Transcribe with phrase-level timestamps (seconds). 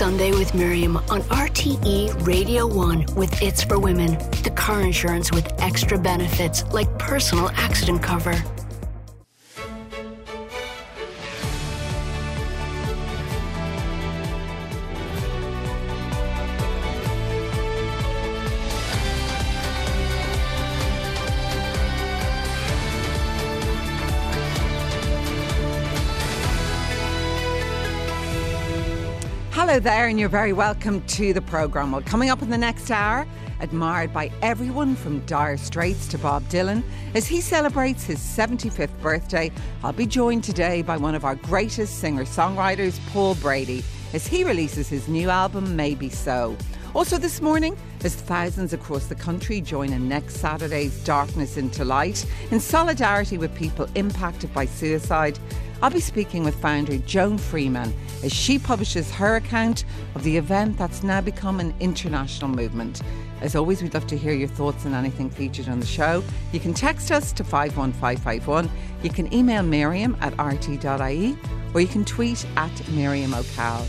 [0.00, 5.52] Sunday with Miriam on RTE Radio 1 with It's for Women, the car insurance with
[5.60, 8.42] extra benefits like personal accident cover.
[29.80, 31.92] There, and you're very welcome to the programme.
[31.92, 33.26] Well, coming up in the next hour,
[33.60, 36.82] admired by everyone from Dire Straits to Bob Dylan,
[37.14, 39.50] as he celebrates his 75th birthday,
[39.82, 44.44] I'll be joined today by one of our greatest singer songwriters, Paul Brady, as he
[44.44, 46.56] releases his new album, Maybe So.
[46.94, 52.26] Also, this morning, as thousands across the country join in next Saturday's Darkness into Light
[52.50, 55.38] in solidarity with people impacted by suicide,
[55.82, 60.76] I'll be speaking with founder Joan Freeman as she publishes her account of the event
[60.76, 63.00] that's now become an international movement.
[63.40, 66.22] As always, we'd love to hear your thoughts on anything featured on the show.
[66.52, 68.70] You can text us to 51551,
[69.02, 71.38] you can email Miriam at rt.ie,
[71.72, 73.86] or you can tweet at Miriam O'Cal.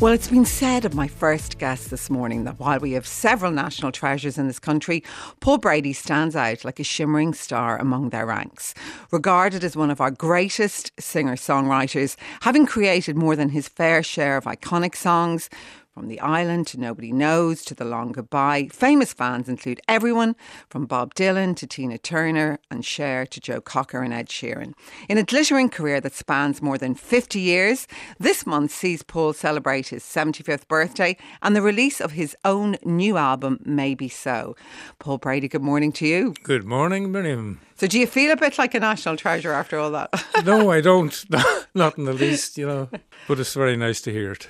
[0.00, 3.50] Well, it's been said of my first guest this morning that while we have several
[3.50, 5.02] national treasures in this country,
[5.40, 8.74] Paul Brady stands out like a shimmering star among their ranks.
[9.10, 14.36] Regarded as one of our greatest singer songwriters, having created more than his fair share
[14.36, 15.50] of iconic songs,
[15.98, 20.36] from The Island to Nobody Knows to The Long Goodbye, famous fans include everyone
[20.70, 24.74] from Bob Dylan to Tina Turner and Cher to Joe Cocker and Ed Sheeran.
[25.08, 27.88] In a glittering career that spans more than 50 years,
[28.20, 33.16] this month sees Paul celebrate his 75th birthday and the release of his own new
[33.16, 34.54] album, Maybe So.
[35.00, 36.32] Paul Brady, good morning to you.
[36.44, 37.60] Good morning, Miriam.
[37.74, 40.10] So, do you feel a bit like a national treasure after all that?
[40.44, 41.24] no, I don't.
[41.74, 42.88] Not in the least, you know.
[43.26, 44.48] But it's very nice to hear it.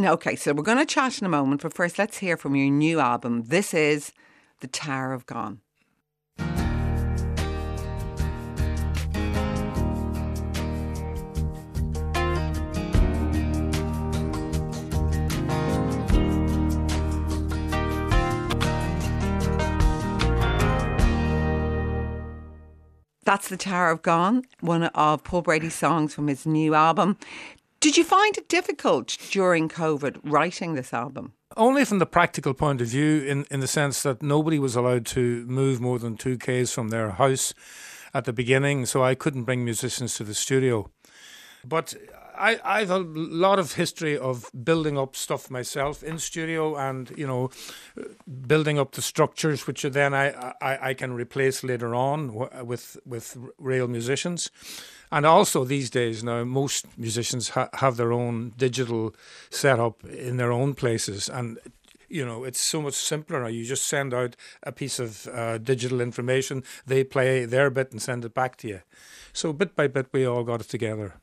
[0.00, 2.70] Okay, so we're going to chat in a moment, but first let's hear from your
[2.70, 3.42] new album.
[3.46, 4.12] This is
[4.60, 5.60] The Tower of Gone.
[23.24, 27.18] That's The Tower of Gone, one of Paul Brady's songs from his new album.
[27.80, 31.32] Did you find it difficult during COVID writing this album?
[31.56, 35.06] Only from the practical point of view, in, in the sense that nobody was allowed
[35.06, 37.54] to move more than two Ks from their house
[38.12, 40.90] at the beginning, so I couldn't bring musicians to the studio.
[41.64, 41.94] But
[42.36, 47.26] I, I've a lot of history of building up stuff myself in studio and, you
[47.26, 47.50] know,
[48.46, 52.34] building up the structures, which then I, I, I can replace later on
[52.66, 54.50] with, with real musicians.
[55.10, 59.14] And also these days now, most musicians ha- have their own digital
[59.50, 61.58] setup in their own places, and
[62.08, 63.48] you know it's so much simpler now.
[63.48, 68.02] You just send out a piece of uh, digital information, they play their bit and
[68.02, 68.80] send it back to you.
[69.32, 71.14] So bit by bit, we all got it together.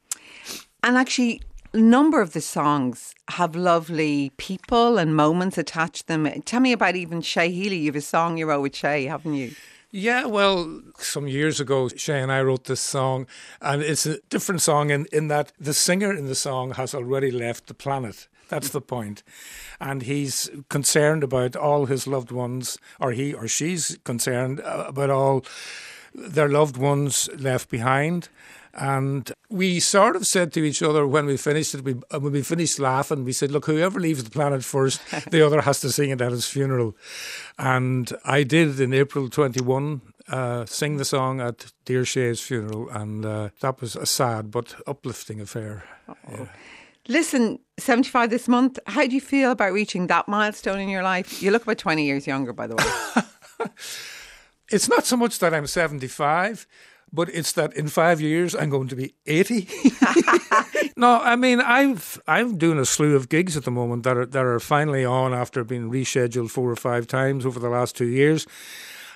[0.84, 1.42] And actually,
[1.74, 6.42] a number of the songs have lovely people and moments attached to them.
[6.44, 7.78] Tell me about even Shay Healy.
[7.78, 9.52] You have a song you wrote with Shay, haven't you?
[9.98, 13.28] Yeah, well, some years ago, Shay and I wrote this song,
[13.62, 17.32] and it's a different song in, in that the singer in the song has already
[17.32, 18.28] left the planet.
[18.50, 19.24] That's the point.
[19.80, 25.12] And he's concerned about all his loved ones, or he or she's concerned uh, about
[25.12, 25.46] all
[26.16, 28.30] their loved ones left behind.
[28.74, 32.42] And we sort of said to each other when we finished it, we, when we
[32.42, 35.00] finished laughing, we said, look, whoever leaves the planet first,
[35.32, 36.96] the other has to sing it at his funeral.
[37.58, 43.26] And I did in April 21 uh, sing the song at Dear Shay's funeral, and
[43.26, 45.84] uh, that was a sad but uplifting affair.
[46.30, 46.48] Yeah.
[47.08, 51.44] Listen, 75 this month, how do you feel about reaching that milestone in your life?
[51.44, 53.70] You look about 20 years younger, by the way.
[54.72, 56.68] it's not so much that I'm 75
[57.16, 59.68] but it's that in five years I'm going to be 80.
[60.98, 64.26] no, I mean I've I'm doing a slew of gigs at the moment that are
[64.26, 68.08] that are finally on after being rescheduled four or five times over the last two
[68.08, 68.46] years,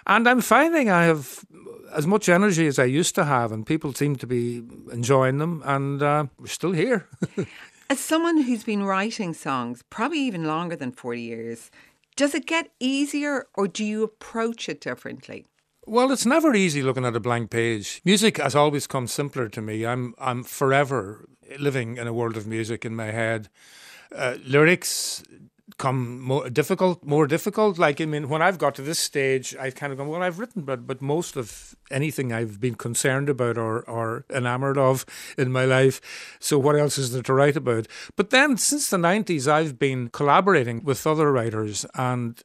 [0.08, 1.46] and I'm finding I have
[1.94, 5.62] as much energy as I used to have, and people seem to be enjoying them,
[5.66, 7.08] and uh, we're still here.
[7.90, 11.72] as someone who's been writing songs probably even longer than 40 years,
[12.20, 15.46] does it get easier or do you approach it differently?
[15.88, 18.02] Well, it's never easy looking at a blank page.
[18.04, 19.86] Music has always come simpler to me.
[19.86, 23.48] I'm I'm forever living in a world of music in my head.
[24.14, 25.24] Uh, lyrics
[25.78, 27.80] come more difficult, more difficult.
[27.80, 30.40] Like I mean, when I've got to this stage, I've kind of go, well, I've
[30.40, 35.06] written, but but most of anything I've been concerned about or, or enamored of
[35.38, 36.02] in my life.
[36.40, 37.88] So, what else is there to write about?
[38.16, 42.42] But then, since the 90s, I've been collaborating with other writers, and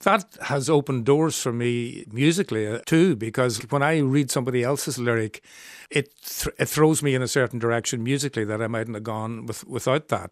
[0.00, 4.98] that has opened doors for me musically uh, too, because when I read somebody else's
[4.98, 5.42] lyric,
[5.90, 9.46] it, th- it throws me in a certain direction musically that I mightn't have gone
[9.46, 10.30] with, without that.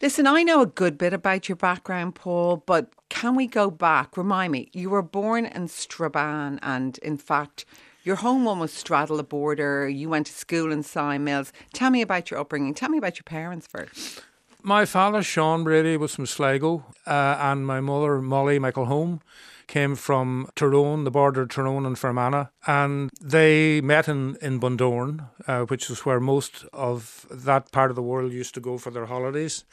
[0.00, 4.16] Listen, I know a good bit about your background, Paul, but can we go back?
[4.16, 7.64] Remind me, you were born in Strabane, and in fact,
[8.04, 9.88] your home almost straddled the border.
[9.88, 10.84] You went to school in
[11.24, 11.52] Mills.
[11.72, 12.74] Tell me about your upbringing.
[12.74, 14.22] Tell me about your parents first.
[14.62, 19.20] My father, Sean Brady, was from Sligo, uh, and my mother, Molly McElholm,
[19.68, 25.28] came from Tyrone, the border of Tyrone and Fermanagh, and they met in, in Bundoran,
[25.46, 28.90] uh, which is where most of that part of the world used to go for
[28.90, 29.64] their holidays.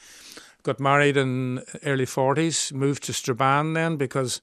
[0.66, 4.42] Got married in early 40s, moved to Strabane then because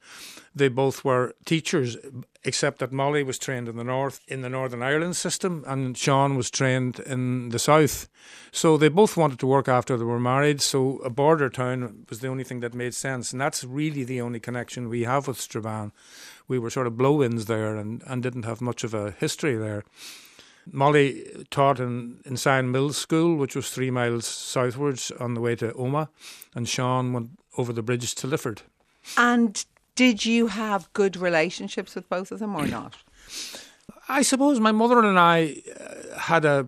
[0.55, 1.97] they both were teachers,
[2.45, 6.37] except that Molly was trained in the north, in the Northern Ireland system, and Sean
[6.37, 8.09] was trained in the south.
[8.53, 10.61] So they both wanted to work after they were married.
[10.61, 14.21] So a border town was the only thing that made sense, and that's really the
[14.21, 15.91] only connection we have with Strabane.
[16.47, 19.83] We were sort of blow-ins there, and, and didn't have much of a history there.
[20.71, 25.57] Molly taught in, in Sion Mills School, which was three miles southwards on the way
[25.57, 26.09] to Omagh,
[26.55, 28.63] and Sean went over the bridge to Lifford.
[29.17, 29.65] And
[29.95, 32.97] did you have good relationships with both of them or not?
[34.09, 36.67] I suppose my mother and I uh, had a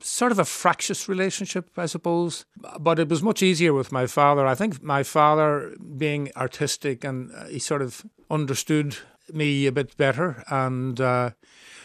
[0.00, 2.44] sort of a fractious relationship, I suppose.
[2.78, 4.46] But it was much easier with my father.
[4.46, 8.96] I think my father, being artistic, and uh, he sort of understood
[9.32, 10.44] me a bit better.
[10.48, 11.30] And uh,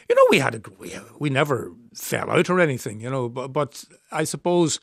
[0.09, 3.29] you know, we had a, we we never fell out or anything, you know.
[3.29, 4.79] But but I suppose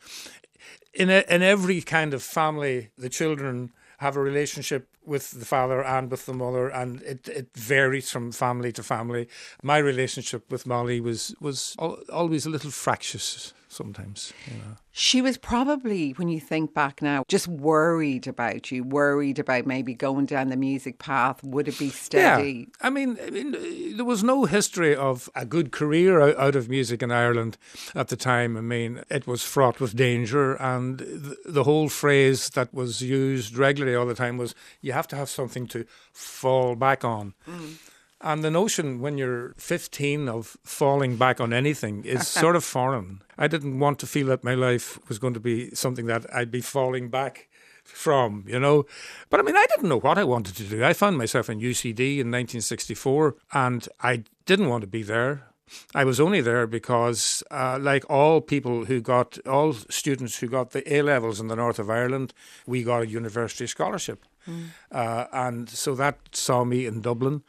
[0.93, 5.82] in a, in every kind of family, the children have a relationship with the father
[5.85, 9.29] and with the mother, and it, it varies from family to family.
[9.62, 14.32] My relationship with Molly was was always a little fractious sometimes.
[14.47, 14.76] You know.
[14.93, 19.93] She was probably, when you think back now, just worried about you, worried about maybe
[19.93, 21.43] going down the music path.
[21.43, 22.69] Would it be steady?
[22.69, 22.87] Yeah.
[22.87, 27.03] I mean, I mean, there was no history of a good career out of music
[27.03, 27.59] in Ireland
[27.94, 28.56] at the time.
[28.56, 31.03] I mean, it was fraught with danger, and
[31.44, 35.29] the whole phrase that was used regularly all the time was, "You have to have
[35.29, 37.79] something to fall back on." Mm.
[38.20, 43.22] And the notion when you're 15 of falling back on anything is sort of foreign.
[43.37, 46.50] I didn't want to feel that my life was going to be something that I'd
[46.50, 47.49] be falling back
[47.84, 48.87] from, you know.
[49.31, 50.84] But I mean, I didn't know what I wanted to do.
[50.84, 55.49] I found myself in UCD in 1964 and I didn't want to be there.
[55.94, 60.70] I was only there because, uh, like all people who got, all students who got
[60.70, 62.34] the A levels in the north of Ireland,
[62.66, 64.25] we got a university scholarship.
[64.46, 64.69] Mm.
[64.93, 67.43] Uh, and so that saw me in Dublin.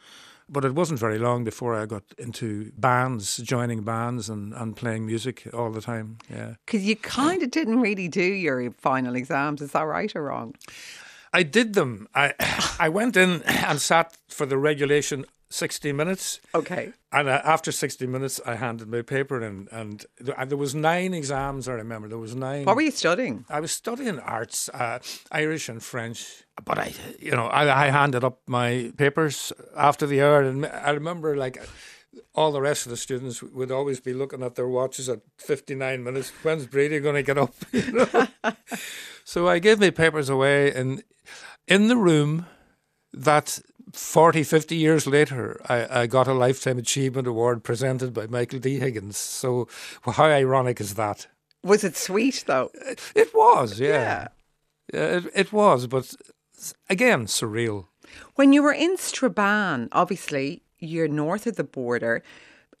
[0.48, 5.04] But it wasn't very long before I got into bands, joining bands and, and playing
[5.04, 6.18] music all the time.
[6.30, 6.54] Yeah.
[6.64, 9.60] Because you kind of didn't really do your final exams.
[9.60, 10.54] Is that right or wrong?
[11.32, 12.08] I did them.
[12.14, 12.32] I
[12.78, 16.40] I went in and sat for the regulation 60 minutes.
[16.54, 16.92] Okay.
[17.12, 21.14] And uh, after 60 minutes, I handed my paper in, and th- there was nine
[21.14, 21.68] exams.
[21.68, 22.64] I remember there was nine.
[22.64, 23.44] What were you studying?
[23.48, 24.98] I was studying arts, uh,
[25.30, 26.44] Irish and French.
[26.64, 30.90] But I, you know, I, I handed up my papers after the hour, and I
[30.90, 31.58] remember like
[32.34, 36.02] all the rest of the students would always be looking at their watches at 59
[36.02, 36.30] minutes.
[36.42, 37.54] When's Brady going to get up?
[37.72, 38.26] You know?
[39.24, 41.02] so I gave my papers away, and
[41.68, 42.46] in the room
[43.12, 43.60] that
[43.96, 48.78] 40, 50 years later, I, I got a Lifetime Achievement Award presented by Michael D.
[48.78, 49.16] Higgins.
[49.16, 49.68] So,
[50.04, 51.26] well, how ironic is that?
[51.64, 52.70] Was it sweet, though?
[52.86, 54.28] Uh, it was, yeah.
[54.92, 55.16] yeah.
[55.16, 56.14] It, it was, but
[56.90, 57.86] again, surreal.
[58.34, 62.22] When you were in Strabane, obviously, you're north of the border.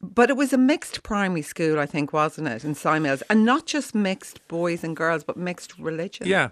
[0.02, 3.64] But it was a mixed primary school, I think, wasn't it, in Sion And not
[3.64, 6.26] just mixed boys and girls, but mixed religion.
[6.26, 6.50] Yeah,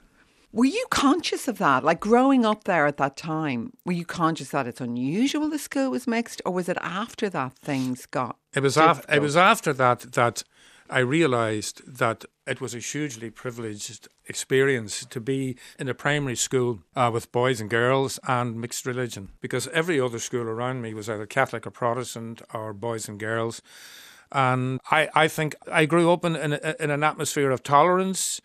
[0.55, 1.83] were you conscious of that?
[1.83, 5.91] Like growing up there at that time, were you conscious that it's unusual the school
[5.91, 8.37] was mixed, or was it after that things got?
[8.55, 9.13] It was after.
[9.13, 10.45] It was after that that
[10.89, 16.81] I realised that it was a hugely privileged experience to be in a primary school
[16.95, 21.09] uh, with boys and girls and mixed religion, because every other school around me was
[21.09, 23.61] either Catholic or Protestant or boys and girls.
[24.35, 28.41] And I, I think I grew up in, in, in an atmosphere of tolerance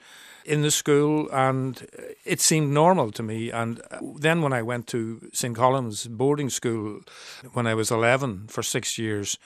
[0.46, 1.86] in the school, and
[2.26, 3.52] it seemed normal to me.
[3.52, 3.82] And
[4.16, 5.56] then when I went to St.
[5.56, 7.02] Columb's boarding school
[7.54, 9.38] when I was 11 for six years,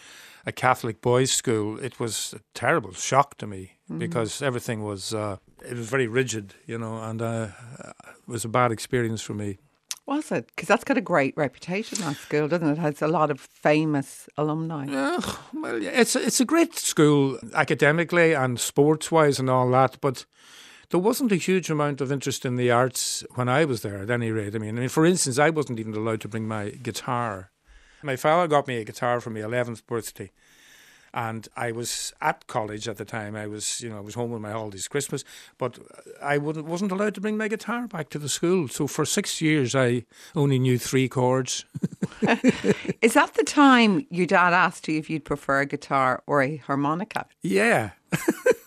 [0.46, 4.00] a Catholic boys' school, it was a terrible shock to me mm-hmm.
[4.00, 7.48] because everything was uh, it was very rigid, you know, and uh,
[7.80, 9.58] it was a bad experience for me.
[10.06, 10.48] Was it?
[10.48, 12.72] Because that's got a great reputation, that school, doesn't it?
[12.74, 14.86] It has a lot of famous alumni.
[14.94, 15.22] Uh,
[15.54, 20.26] well, it's it's a great school academically and sports wise and all that, but
[20.90, 24.02] there wasn't a huge amount of interest in the arts when I was there.
[24.02, 26.48] At any rate, I mean, I mean, for instance, I wasn't even allowed to bring
[26.48, 27.52] my guitar.
[28.04, 30.32] My father got me a guitar for my eleventh birthday,
[31.14, 33.36] and I was at college at the time.
[33.36, 35.24] I was, you know, I was home with my holidays, Christmas,
[35.58, 35.80] but
[36.22, 38.68] I wouldn't, wasn't allowed to bring my guitar back to the school.
[38.68, 40.06] So for six years, I
[40.36, 41.66] only knew three chords.
[43.02, 46.58] Is that the time your dad asked you if you'd prefer a guitar or a
[46.58, 47.26] harmonica?
[47.42, 47.92] Yeah.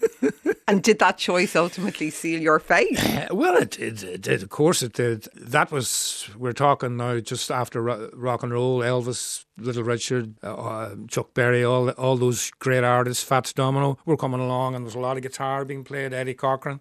[0.69, 2.99] And did that choice ultimately seal your fate?
[2.99, 4.43] Uh, well, it, it, it did.
[4.43, 5.29] Of course, it did.
[5.35, 8.81] That was we're talking now just after rock and roll.
[8.81, 13.23] Elvis, Little Richard, uh, uh, Chuck Berry, all all those great artists.
[13.23, 16.13] Fats Domino were coming along, and there was a lot of guitar being played.
[16.13, 16.81] Eddie Cochran,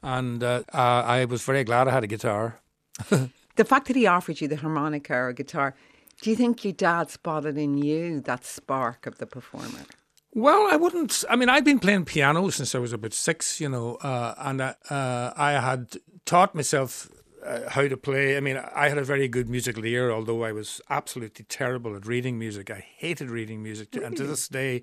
[0.00, 2.60] and uh, uh I was very glad I had a guitar.
[3.08, 5.74] the fact that he offered you the harmonica or guitar,
[6.22, 9.86] do you think your dad spotted in you that spark of the performer?
[10.34, 11.24] Well, I wouldn't.
[11.30, 14.60] I mean, I've been playing piano since I was about six, you know, uh, and
[14.60, 17.08] I, uh, I had taught myself
[17.44, 18.36] uh, how to play.
[18.36, 22.06] I mean, I had a very good musical ear, although I was absolutely terrible at
[22.06, 22.68] reading music.
[22.68, 24.06] I hated reading music, really?
[24.06, 24.82] and to this day,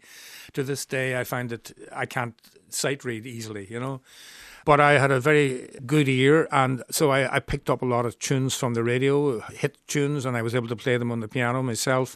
[0.53, 2.39] to this day, I find that I can't
[2.69, 4.01] sight read easily, you know.
[4.65, 8.05] But I had a very good ear, and so I, I, picked up a lot
[8.05, 11.19] of tunes from the radio, hit tunes, and I was able to play them on
[11.19, 12.15] the piano myself.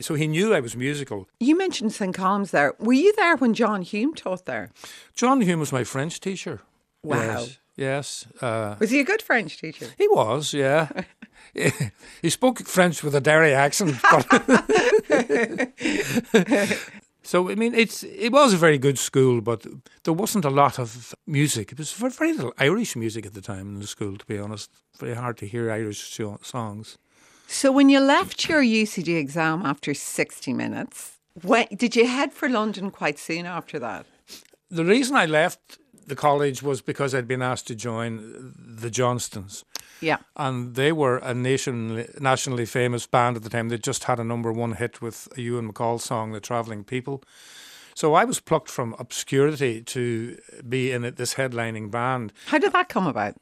[0.00, 1.28] So he knew I was musical.
[1.40, 2.14] You mentioned St.
[2.14, 2.74] Columb's there.
[2.78, 4.70] Were you there when John Hume taught there?
[5.14, 6.60] John Hume was my French teacher.
[7.02, 7.16] Wow.
[7.16, 7.58] Yes.
[7.76, 8.26] Yes.
[8.40, 9.88] Uh, was he a good French teacher?
[9.98, 10.88] He was, yeah.
[12.22, 13.96] he spoke French with a Derry accent.
[17.26, 19.66] So I mean, it's it was a very good school, but
[20.04, 21.72] there wasn't a lot of music.
[21.72, 24.16] It was very, little Irish music at the time in the school.
[24.16, 26.98] To be honest, very hard to hear Irish songs.
[27.48, 32.48] So when you left your UCD exam after sixty minutes, when, did you head for
[32.48, 34.06] London quite soon after that?
[34.70, 39.64] The reason I left the college was because I'd been asked to join the Johnstons.
[40.00, 40.18] Yeah.
[40.36, 43.68] And they were a nation, nationally famous band at the time.
[43.68, 47.22] They just had a number one hit with a Ewan MacColl song, The Travelling People.
[47.94, 50.36] So I was plucked from obscurity to
[50.68, 52.32] be in this headlining band.
[52.46, 53.36] How did that come about?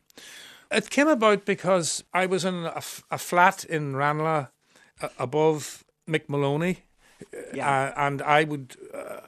[0.70, 4.48] It came about because I was in a, a flat in Ranelagh
[5.00, 6.84] uh, above Mick Moloney.
[7.52, 7.68] Yeah.
[7.68, 8.76] Uh, and I would.
[8.92, 9.20] Uh,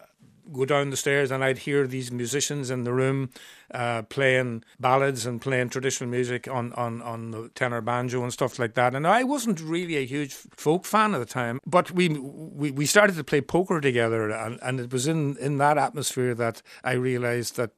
[0.53, 3.31] go down the stairs and I'd hear these musicians in the room
[3.73, 8.59] uh, playing ballads and playing traditional music on, on, on the tenor banjo and stuff
[8.59, 8.95] like that.
[8.95, 12.87] And I wasn't really a huge folk fan at the time, but we we, we
[12.87, 16.93] started to play poker together, and, and it was in, in that atmosphere that I
[16.93, 17.71] realised that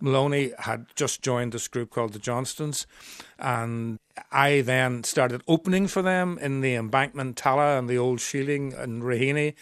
[0.00, 2.86] Moloney had just joined this group called the Johnstons,
[3.38, 3.98] and
[4.32, 9.02] I then started opening for them in the Embankment Tallaght and the Old Shieling and
[9.02, 9.54] Raheny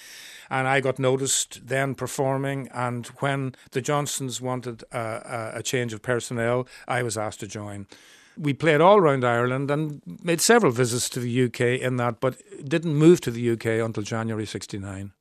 [0.51, 2.69] and I got noticed then performing.
[2.73, 7.87] And when the Johnstons wanted a, a change of personnel, I was asked to join.
[8.37, 12.37] We played all around Ireland and made several visits to the UK in that, but
[12.67, 15.13] didn't move to the UK until January 69.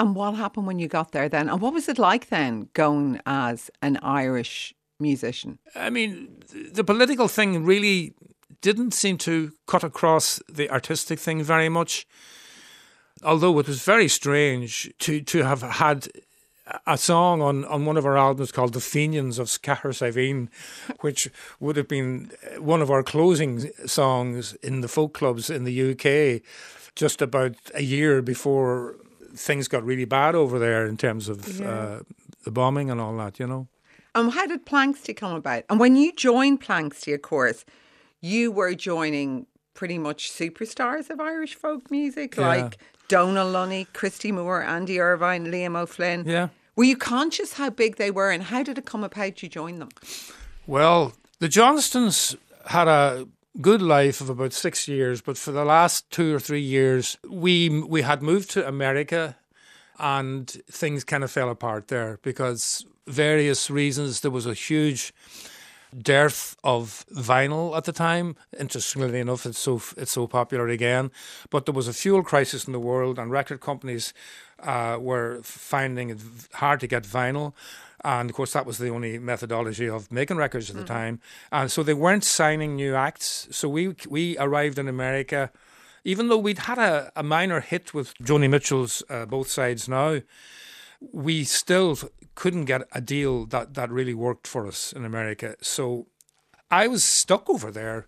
[0.00, 1.48] And what happened when you got there then?
[1.48, 5.58] And what was it like then going as an Irish musician?
[5.74, 8.14] I mean, the political thing really
[8.62, 12.06] didn't seem to cut across the artistic thing very much
[13.24, 16.08] although it was very strange to, to have had
[16.86, 20.48] a song on, on one of our albums called The Fenians of Scaher
[21.00, 25.92] which would have been one of our closing songs in the folk clubs in the
[25.92, 26.42] UK
[26.94, 28.96] just about a year before
[29.34, 31.68] things got really bad over there in terms of yeah.
[31.68, 32.00] uh,
[32.44, 33.68] the bombing and all that, you know.
[34.14, 35.64] And how did Planxty come about?
[35.70, 37.64] And when you joined Planxty, of course,
[38.20, 42.48] you were joining pretty much superstars of Irish folk music, yeah.
[42.48, 42.78] like
[43.10, 46.24] Donal Lunny, Christy Moore, Andy Irvine, Liam O'Flynn.
[46.24, 46.48] Yeah.
[46.76, 49.80] Were you conscious how big they were and how did it come about you joined
[49.80, 49.88] them?
[50.64, 52.36] Well, the Johnstons
[52.66, 53.26] had a
[53.60, 57.68] good life of about six years, but for the last two or three years, we
[57.68, 59.36] we had moved to America,
[59.98, 64.20] and things kind of fell apart there because various reasons.
[64.20, 65.12] There was a huge
[65.96, 68.36] dearth of vinyl at the time.
[68.58, 71.10] Interestingly enough, it's so it's so popular again.
[71.50, 74.14] But there was a fuel crisis in the world, and record companies
[74.62, 76.18] uh, were finding it
[76.54, 77.52] hard to get vinyl.
[78.02, 80.86] And of course, that was the only methodology of making records at the mm.
[80.86, 81.20] time.
[81.52, 83.48] And so they weren't signing new acts.
[83.50, 85.50] So we we arrived in America,
[86.04, 90.20] even though we'd had a, a minor hit with Joni Mitchell's uh, Both Sides Now
[91.00, 91.98] we still
[92.34, 95.56] couldn't get a deal that, that really worked for us in America.
[95.60, 96.06] So
[96.70, 98.06] I was stuck over there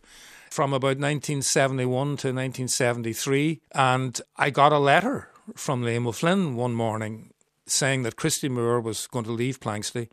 [0.50, 7.32] from about 1971 to 1973, and I got a letter from Liam O'Flynn one morning
[7.66, 10.08] saying that Christy Moore was going to leave Planxty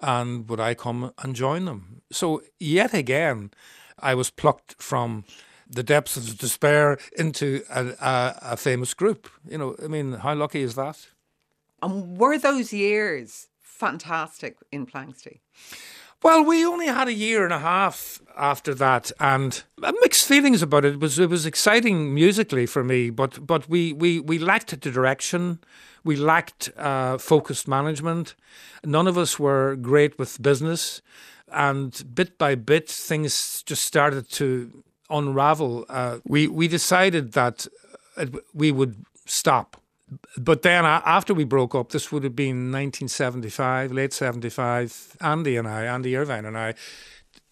[0.00, 2.02] and would I come and join them?
[2.10, 3.50] So, yet again,
[3.98, 5.24] I was plucked from
[5.68, 9.28] the depths of despair into a, a, a famous group.
[9.48, 11.08] You know, I mean, how lucky is that?
[11.82, 15.40] And were those years fantastic in Planxty?
[16.20, 19.62] Well, we only had a year and a half after that, and
[20.00, 20.94] mixed feelings about it.
[20.94, 24.90] It was it was exciting musically for me, but but we we, we lacked the
[24.90, 25.60] direction,
[26.02, 28.34] we lacked uh, focused management.
[28.84, 31.02] None of us were great with business,
[31.52, 35.86] and bit by bit, things just started to unravel.
[35.88, 37.68] Uh, we we decided that
[38.52, 39.77] we would stop
[40.36, 45.16] but then after we broke up, this would have been 1975, late 75.
[45.20, 46.74] Andy and I, Andy Irvine and I,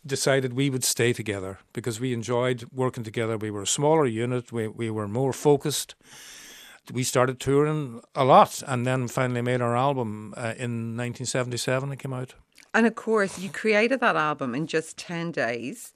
[0.05, 3.37] decided we would stay together because we enjoyed working together.
[3.37, 4.53] We were a smaller unit.
[4.53, 5.95] We we were more focused.
[6.93, 11.93] We started touring a lot, and then finally made our album uh, in 1977.
[11.93, 12.35] It came out.
[12.73, 15.95] And of course, you created that album in just 10 days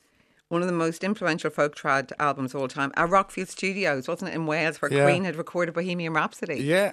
[0.51, 4.33] one of the most influential folk trad albums of all time at Rockfield Studios, wasn't
[4.33, 5.05] it, in Wales, where yeah.
[5.05, 6.57] Queen had recorded Bohemian Rhapsody?
[6.57, 6.91] Yeah.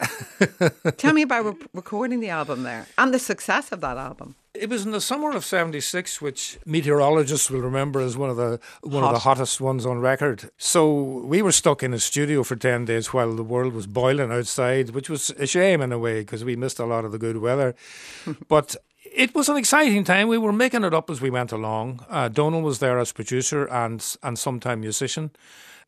[0.98, 4.36] Tell me about re- recording the album there and the success of that album.
[4.54, 8.60] It was in the summer of '76, which meteorologists will remember as one of the
[8.82, 9.10] one Hot.
[9.10, 10.52] of the hottest ones on record.
[10.58, 14.32] So we were stuck in a studio for ten days while the world was boiling
[14.32, 17.20] outside, which was a shame in a way because we missed a lot of the
[17.20, 17.76] good weather.
[18.48, 18.76] but
[19.14, 20.28] it was an exciting time.
[20.28, 22.06] We were making it up as we went along.
[22.10, 25.32] Uh, Donal was there as producer and and sometime musician.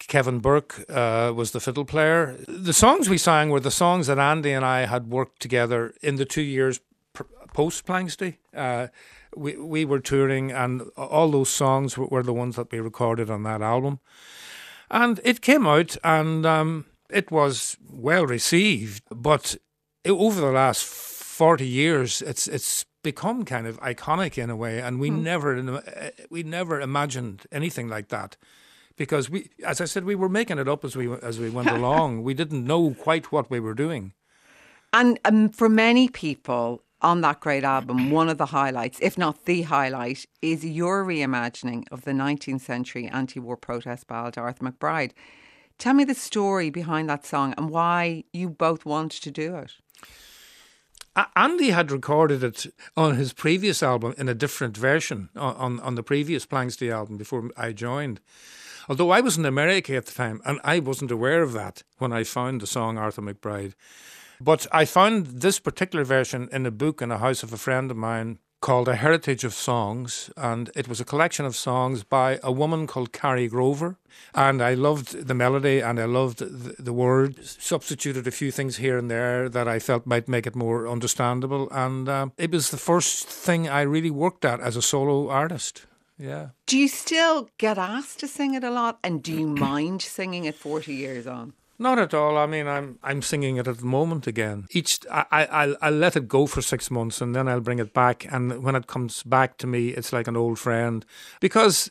[0.07, 2.37] Kevin Burke uh, was the fiddle player.
[2.47, 6.15] The songs we sang were the songs that Andy and I had worked together in
[6.15, 6.79] the two years
[7.13, 7.23] pr-
[7.53, 8.37] post Planxty.
[8.55, 8.87] Uh,
[9.35, 13.29] we we were touring, and all those songs were, were, the ones that we recorded
[13.29, 13.99] on that album.
[14.89, 19.03] And it came out, and um, it was well received.
[19.11, 19.57] But
[20.05, 24.99] over the last forty years, it's it's become kind of iconic in a way, and
[24.99, 25.21] we mm.
[25.21, 28.37] never uh, we never imagined anything like that
[28.95, 31.69] because we, as I said, we were making it up as we as we went
[31.79, 32.23] along.
[32.23, 34.13] We didn't know quite what we were doing.
[34.91, 39.45] And um, for many people on that great album, one of the highlights, if not
[39.45, 45.11] the highlight, is your reimagining of the 19th century anti-war protest ballad Arthur McBride.
[45.77, 49.71] Tell me the story behind that song and why you both wanted to do it.
[51.35, 56.03] Andy had recorded it on his previous album in a different version on, on the
[56.03, 58.19] previous Planxty album before I joined.
[58.87, 62.11] Although I was in America at the time and I wasn't aware of that when
[62.11, 63.73] I found the song Arthur McBride.
[64.41, 67.91] But I found this particular version in a book in a house of a friend
[67.91, 72.39] of mine called A Heritage of Songs, and it was a collection of songs by
[72.43, 73.97] a woman called Carrie Grover.
[74.33, 77.43] And I loved the melody and I loved the, the word.
[77.45, 81.69] Substituted a few things here and there that I felt might make it more understandable.
[81.71, 85.85] And uh, it was the first thing I really worked at as a solo artist.
[86.17, 86.49] Yeah.
[86.65, 88.99] Do you still get asked to sing it a lot?
[89.03, 91.53] And do you mind singing it 40 years on?
[91.81, 92.37] Not at all.
[92.37, 94.67] I mean, I'm I'm singing it at the moment again.
[94.71, 97.93] Each I I I'll let it go for six months and then I'll bring it
[97.93, 98.25] back.
[98.29, 101.05] And when it comes back to me, it's like an old friend
[101.39, 101.89] because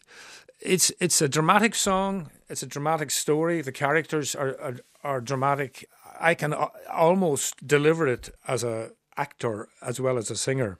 [0.61, 2.29] it's it's a dramatic song.
[2.51, 3.63] It's a dramatic story.
[3.63, 5.89] The characters are are, are dramatic.
[6.21, 6.55] I can
[6.93, 10.79] almost deliver it as a actor as well as a singer,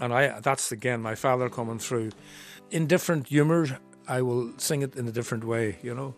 [0.00, 2.10] and I that's again my father coming through.
[2.70, 5.78] In different humour, I will sing it in a different way.
[5.82, 6.14] You know.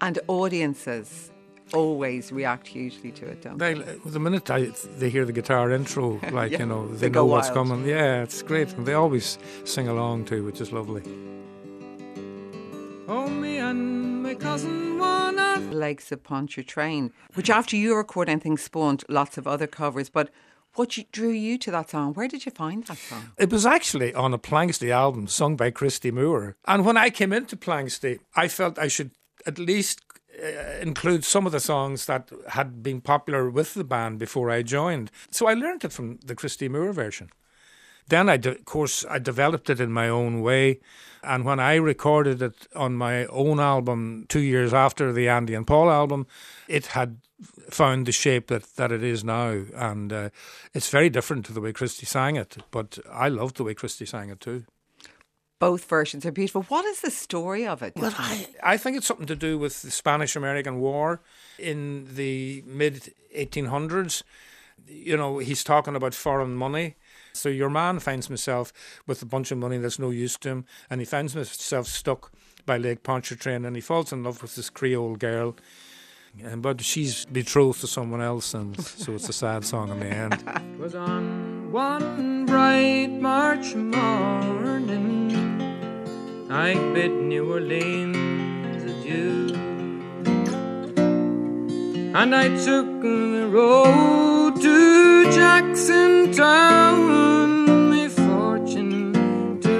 [0.00, 1.30] And audiences
[1.74, 3.74] always react hugely to it, don't they?
[3.74, 7.10] they the minute I, they hear the guitar intro, like, yeah, you know, they, they
[7.10, 7.86] know what's coming.
[7.86, 8.72] Yeah, it's great.
[8.74, 11.02] And they always sing along too, which is lovely.
[13.08, 15.58] Oh, me and my cousin wanna.
[15.70, 20.30] Lakes of Pontchartrain, which after you record anything spawned lots of other covers, but
[20.74, 22.14] what drew you to that song?
[22.14, 23.32] Where did you find that song?
[23.36, 26.56] It was actually on a Planxty album sung by Christy Moore.
[26.66, 29.10] And when I came into Planxty, I felt I should
[29.46, 30.00] at least
[30.40, 34.62] uh, include some of the songs that had been popular with the band before I
[34.62, 35.10] joined.
[35.30, 37.30] So I learned it from the Christy Moore version.
[38.08, 40.80] Then, I de- of course, I developed it in my own way.
[41.22, 45.66] And when I recorded it on my own album two years after the Andy and
[45.66, 46.26] Paul album,
[46.66, 47.18] it had
[47.70, 49.62] found the shape that, that it is now.
[49.74, 50.30] And uh,
[50.74, 52.56] it's very different to the way Christy sang it.
[52.70, 54.64] But I loved the way Christy sang it too
[55.62, 56.62] both versions are beautiful.
[56.62, 57.92] What is the story of it?
[57.94, 61.20] Well, I, I think it's something to do with the Spanish American War
[61.56, 64.24] in the mid 1800s.
[64.88, 66.96] You know, he's talking about foreign money
[67.32, 68.72] So your man finds himself
[69.06, 72.32] with a bunch of money that's no use to him, and he finds himself stuck
[72.66, 75.54] by Lake Pontchartrain, and he falls in love with this Creole girl.
[76.42, 80.06] And, but she's betrothed to someone else, and so it's a sad song in the
[80.06, 80.42] end.
[80.74, 85.51] It was on one bright March morning
[86.54, 89.54] I bid New Orleans adieu,
[92.14, 99.14] and I took the road to Jackson Town, my fortune
[99.62, 99.76] to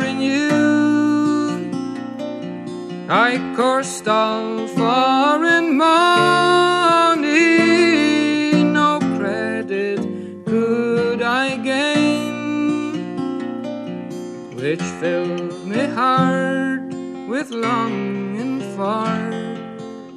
[0.00, 1.50] renew.
[3.10, 7.34] I coursed all foreign money,
[8.64, 10.00] no credit
[10.46, 13.12] could I gain,
[14.56, 15.41] which filled
[15.94, 16.82] heart
[17.28, 19.06] with longing for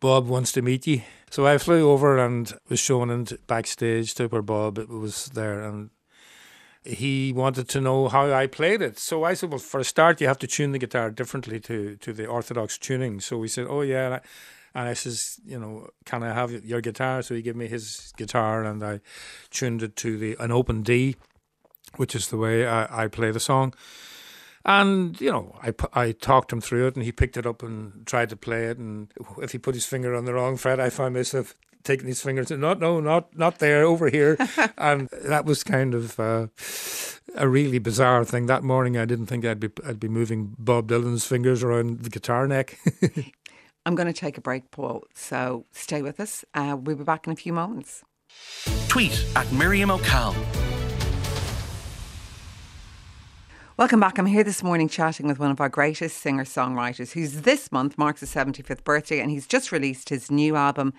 [0.00, 1.00] Bob wants to meet you.
[1.30, 5.62] So I flew over and was shown into backstage to where Bob was there.
[5.62, 5.88] And
[6.88, 8.98] he wanted to know how I played it.
[8.98, 11.96] So I said, well, for a start, you have to tune the guitar differently to,
[11.96, 13.20] to the orthodox tuning.
[13.20, 14.20] So he said, oh, yeah.
[14.74, 17.22] And I says, you know, can I have your guitar?
[17.22, 19.00] So he gave me his guitar and I
[19.50, 21.16] tuned it to the an open D,
[21.96, 23.74] which is the way I, I play the song.
[24.68, 28.06] And, you know, I, I talked him through it and he picked it up and
[28.06, 28.76] tried to play it.
[28.76, 31.54] And if he put his finger on the wrong fret, I found myself
[31.84, 34.36] taking his fingers and not, no, not, not there, over here.
[34.78, 36.48] and that was kind of uh,
[37.34, 38.44] a really bizarre thing.
[38.44, 42.10] That morning, I didn't think I'd be, I'd be moving Bob Dylan's fingers around the
[42.10, 42.78] guitar neck.
[43.86, 45.04] I'm going to take a break, Paul.
[45.14, 46.44] So stay with us.
[46.52, 48.04] Uh, we'll be back in a few moments.
[48.88, 50.34] Tweet at Miriam O'Call.
[53.78, 54.18] Welcome back.
[54.18, 57.96] I'm here this morning chatting with one of our greatest singer songwriters who's this month
[57.96, 60.92] marks his 75th birthday and he's just released his new album,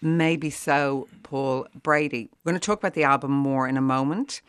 [0.00, 2.30] Maybe So, Paul Brady.
[2.44, 4.42] We're going to talk about the album more in a moment.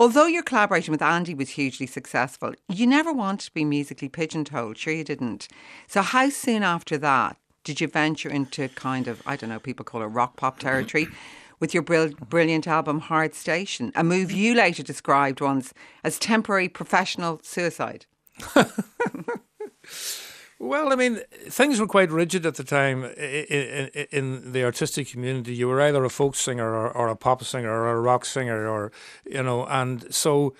[0.00, 4.76] Although your collaboration with Andy was hugely successful, you never wanted to be musically pigeonholed.
[4.76, 5.46] Sure, you didn't.
[5.86, 9.84] So, how soon after that did you venture into kind of, I don't know, people
[9.84, 11.06] call it rock pop territory?
[11.62, 15.72] with your brilliant album Hard Station, a move you later described once
[16.02, 18.04] as temporary professional suicide.
[20.58, 25.08] Well, I mean, things were quite rigid at the time in, in, in, the artistic
[25.08, 25.56] community.
[25.56, 28.68] You were either a folk singer or, or, a pop singer or a rock singer,
[28.68, 28.92] or
[29.26, 30.54] you know, and so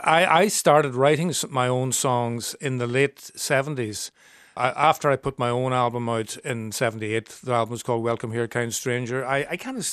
[0.00, 4.12] I, I started writing my own songs in the late seventies.
[4.54, 8.48] After I put my own album out in '78, the album was called "Welcome Here,
[8.48, 9.86] Kind Stranger." I, I kind of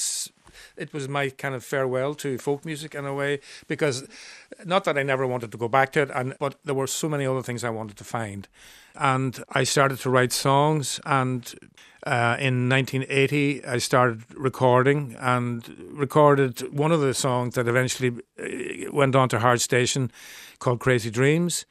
[0.77, 4.07] it was my kind of farewell to folk music in a way because
[4.65, 7.09] not that I never wanted to go back to it and but there were so
[7.09, 8.47] many other things I wanted to find.
[8.95, 11.53] And I started to write songs and
[12.05, 18.91] uh, in 1980 I started recording and recorded one of the songs that eventually uh,
[18.91, 20.11] went on to Hard Station
[20.59, 21.65] called Crazy Dreams.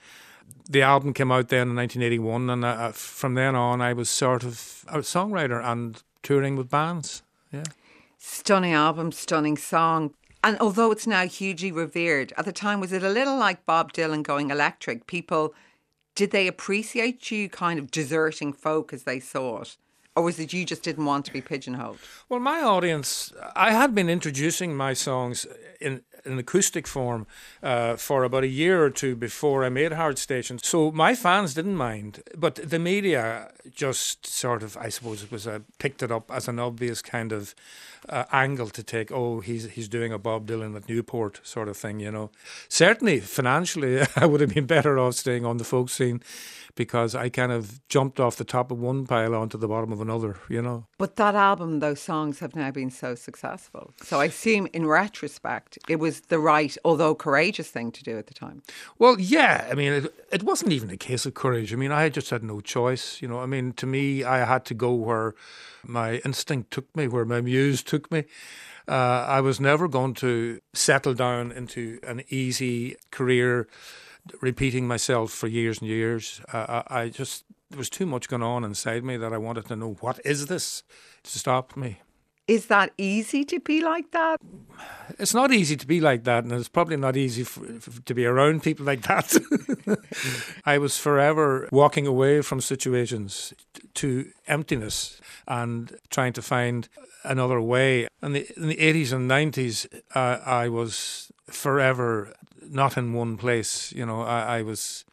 [0.68, 4.44] The album came out then in 1981 and uh, from then on I was sort
[4.44, 7.64] of a songwriter and touring with bands yeah
[8.26, 10.14] Stunning album, stunning song.
[10.42, 13.92] And although it's now hugely revered, at the time, was it a little like Bob
[13.92, 15.06] Dylan going electric?
[15.06, 15.52] People,
[16.14, 19.76] did they appreciate you kind of deserting folk as they saw it?
[20.16, 21.98] Or was it you just didn't want to be pigeonholed?
[22.30, 25.46] Well, my audience, I had been introducing my songs
[25.78, 27.26] in an acoustic form
[27.62, 30.58] uh, for about a year or two before I made Hard Station.
[30.58, 35.48] So my fans didn't mind, but the media just sort of, I suppose, it was
[35.78, 37.54] picked it up as an obvious kind of
[38.08, 39.10] uh, angle to take.
[39.12, 42.30] Oh, he's he's doing a Bob Dylan at Newport sort of thing, you know.
[42.68, 46.22] Certainly, financially, I would have been better off staying on the folk scene
[46.76, 50.00] because I kind of jumped off the top of one pile onto the bottom of
[50.00, 50.86] another, you know.
[50.98, 53.92] But that album, those songs have now been so successful.
[54.02, 58.26] So I assume in retrospect, it was the right, although courageous thing to do at
[58.26, 58.62] the time.
[58.98, 59.68] Well, yeah.
[59.70, 61.72] I mean, it, it wasn't even a case of courage.
[61.72, 63.40] I mean, I just had no choice, you know.
[63.40, 65.34] I mean, to me, I had to go where
[65.84, 68.24] my instinct took me, where my muse took me.
[68.86, 73.66] Uh, I was never going to settle down into an easy career
[74.40, 76.40] repeating myself for years and years.
[76.52, 79.76] Uh, I just there was too much going on inside me that I wanted to
[79.76, 80.82] know what is this
[81.24, 82.00] to stop me.
[82.46, 84.40] Is that easy to be like that?
[85.18, 88.14] It's not easy to be like that, and it's probably not easy for, for, to
[88.14, 89.34] be around people like that.
[90.66, 93.54] I was forever walking away from situations
[93.94, 96.88] to emptiness and trying to find
[97.22, 98.08] another way.
[98.22, 103.92] In the, in the 80s and 90s, uh, I was forever not in one place.
[103.92, 105.04] You know, I, I was.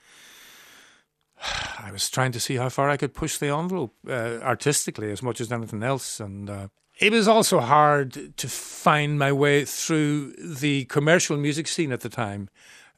[1.80, 5.24] I was trying to see how far I could push the envelope uh, artistically as
[5.24, 6.68] much as anything else, and uh,
[7.02, 12.10] it was also hard to find my way through the commercial music scene at the
[12.10, 12.48] time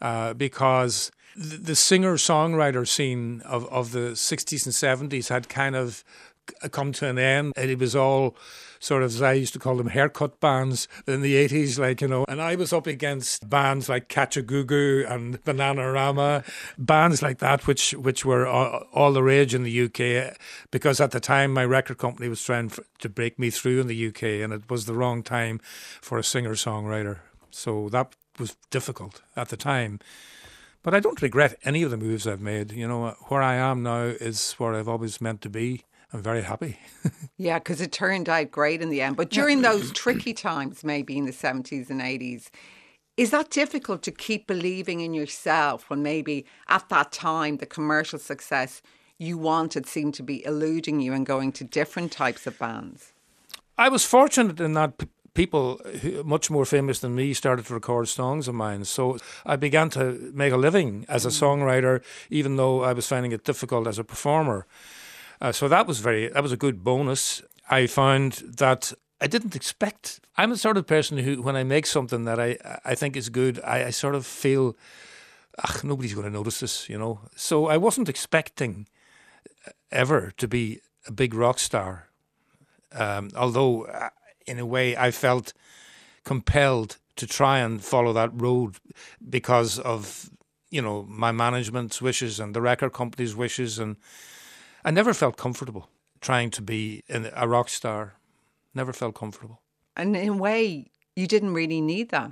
[0.02, 5.78] uh, because the, the singer songwriter scene of, of the 60s and 70s had kind
[5.78, 6.04] of
[6.72, 7.54] come to an end.
[7.56, 8.36] And it was all
[8.84, 12.08] sort of, as I used to call them, haircut bands in the 80s, like, you
[12.10, 12.26] know.
[12.28, 16.44] And I was up against bands like Kajagoogoo and Bananarama,
[16.78, 20.36] bands like that, which, which were all the rage in the UK,
[20.70, 24.08] because at the time my record company was trying to break me through in the
[24.08, 25.62] UK, and it was the wrong time
[26.02, 27.20] for a singer songwriter.
[27.52, 30.00] So that was difficult at the time.
[30.82, 32.74] But I don't regret any of the moves I've made.
[32.74, 35.86] You know, where I am now is where I've always meant to be.
[36.14, 36.78] I'm very happy.
[37.38, 39.18] yeah, because it turned out great in the end.
[39.18, 42.50] But during those tricky times, maybe in the 70s and 80s,
[43.18, 48.20] is that difficult to keep believing in yourself when maybe at that time the commercial
[48.20, 48.82] success
[49.18, 53.14] you wanted seemed to be eluding you and going to different types of bands?
[53.78, 57.74] I was fortunate in that p- people who, much more famous than me started to
[57.74, 58.86] record songs of mine.
[58.86, 61.42] So I began to make a living as a mm.
[61.42, 64.68] songwriter, even though I was finding it difficult as a performer.
[65.44, 67.42] Uh, so that was very that was a good bonus.
[67.70, 70.22] I found that I didn't expect.
[70.38, 73.28] I'm the sort of person who, when I make something that I I think is
[73.28, 74.78] good, I, I sort of feel,
[75.60, 77.20] ach, nobody's going to notice this, you know.
[77.36, 78.88] So I wasn't expecting
[79.92, 82.08] ever to be a big rock star.
[82.94, 84.10] Um, although, uh,
[84.48, 85.52] in a way, I felt
[86.24, 88.78] compelled to try and follow that road
[89.30, 90.30] because of
[90.70, 93.98] you know my management's wishes and the record company's wishes and
[94.86, 95.90] I never felt comfortable
[96.24, 98.14] trying to be a rock star.
[98.74, 99.62] Never felt comfortable.
[99.96, 102.32] And in a way, you didn't really need that.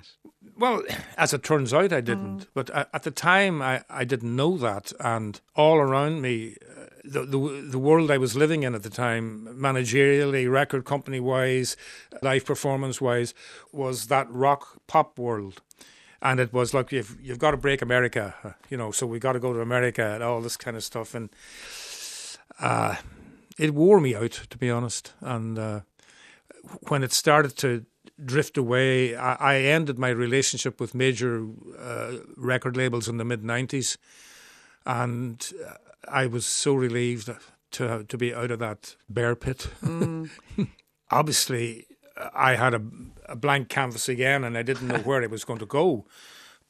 [0.57, 0.81] Well,
[1.17, 2.39] as it turns out, I didn't.
[2.39, 2.47] Mm.
[2.53, 4.91] But at the time, I, I didn't know that.
[4.99, 8.89] And all around me, uh, the, the, the world I was living in at the
[8.89, 11.77] time, managerially, record company wise,
[12.21, 13.33] live performance wise,
[13.71, 15.61] was that rock pop world.
[16.23, 18.91] And it was like you've you've got to break America, you know.
[18.91, 21.15] So we got to go to America and all this kind of stuff.
[21.15, 21.31] And
[22.61, 22.95] uh,
[23.57, 25.13] it wore me out, to be honest.
[25.19, 25.81] And uh,
[26.87, 27.85] when it started to
[28.23, 31.45] drift away, I, I ended my relationship with major
[31.77, 33.97] uh, record labels in the mid 90s.
[34.85, 35.73] And uh,
[36.07, 37.29] I was so relieved
[37.71, 39.69] to, to be out of that bear pit.
[39.83, 40.29] Mm.
[41.11, 41.85] Obviously,
[42.33, 42.81] I had a,
[43.25, 46.05] a blank canvas again and I didn't know where it was going to go.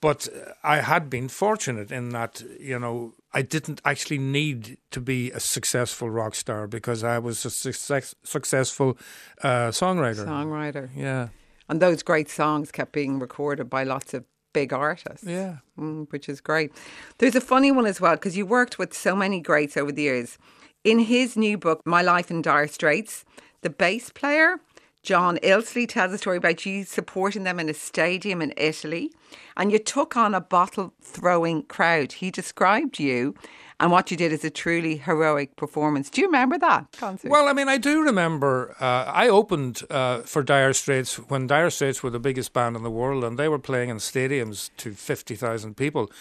[0.02, 0.28] But
[0.64, 5.40] I had been fortunate in that, you know, I didn't actually need to be a
[5.40, 8.98] successful rock star because I was a success, successful
[9.44, 10.26] uh, songwriter.
[10.26, 10.90] Songwriter.
[10.96, 11.30] Yeah.
[11.70, 15.26] And those great songs kept being recorded by lots of big artists.
[15.26, 15.58] Yeah.
[15.80, 16.74] Mm, which is great.
[17.20, 20.02] There's a funny one as well because you worked with so many greats over the
[20.02, 20.38] years.
[20.84, 23.24] In his new book, My Life in Dire Straits,
[23.62, 24.60] the bass player
[25.04, 29.12] John Illsley tells a story about you supporting them in a stadium in Italy
[29.58, 32.14] and you took on a bottle throwing crowd.
[32.14, 33.34] He described you
[33.80, 36.12] and what you did as a truly heroic performance.
[36.12, 37.32] Do you remember that concert?
[37.32, 38.76] Well, I mean, I do remember.
[38.80, 42.84] Uh, I opened uh, for Dire Straits when Dire Straits were the biggest band in
[42.84, 46.12] the world and they were playing in stadiums to 50,000 people.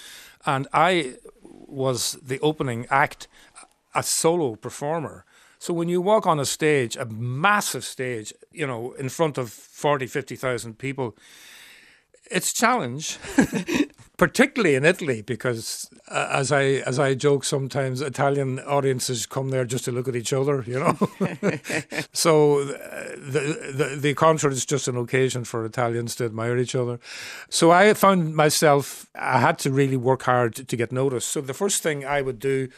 [0.46, 3.28] And I was the opening act,
[3.94, 5.26] a solo performer.
[5.60, 9.52] So when you walk on a stage, a massive stage, you know, in front of
[9.52, 11.14] 40, 50,000 people,
[12.30, 13.18] it's a challenge,
[14.16, 19.66] particularly in Italy, because uh, as I as I joke sometimes, Italian audiences come there
[19.66, 20.96] just to look at each other, you know.
[22.14, 22.64] so uh,
[23.18, 26.98] the, the the concert is just an occasion for Italians to admire each other.
[27.50, 31.28] So I found myself I had to really work hard to get noticed.
[31.28, 32.68] So the first thing I would do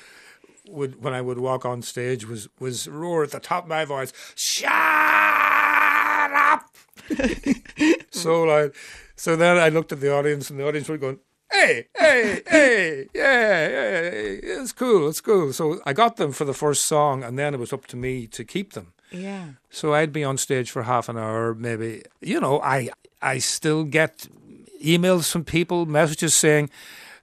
[0.69, 3.85] would when I would walk on stage was was roar at the top of my
[3.85, 4.71] voice, "Shut
[6.33, 6.75] up!"
[8.11, 8.75] so like,
[9.17, 11.19] so then I looked at the audience, and the audience were going,
[11.51, 14.11] "Hey, hey, hey, yeah, yeah,
[14.63, 17.61] it's cool, it's cool." So I got them for the first song, and then it
[17.61, 18.93] was up to me to keep them.
[19.11, 19.49] Yeah.
[19.71, 22.03] So I'd be on stage for half an hour, maybe.
[22.21, 24.27] You know, I I still get
[24.83, 26.71] emails from people, messages saying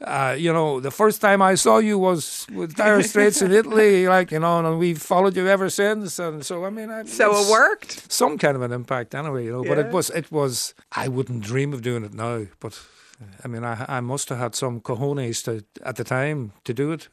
[0.02, 4.08] uh, you know, the first time I saw you was with Dire Straits in Italy,
[4.08, 6.20] like you know, and we've followed you ever since.
[6.20, 8.12] And so, I mean, I, So it worked.
[8.12, 9.64] Some kind of an impact, anyway, you know.
[9.64, 10.74] But it was, it was.
[10.92, 12.80] I wouldn't dream of doing it now, but.
[13.44, 16.94] I mean, I, I must have had some cojones to, at the time to do
[16.94, 17.10] it.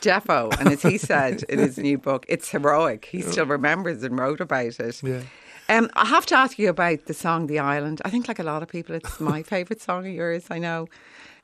[0.00, 3.04] Defo, and as he said in his new book, it's heroic.
[3.04, 5.02] He still remembers and wrote about it.
[5.02, 5.20] Yeah.
[5.68, 8.44] Um, I have to ask you about the song "The Island." I think, like a
[8.44, 10.46] lot of people, it's my favourite song of yours.
[10.50, 10.88] I know.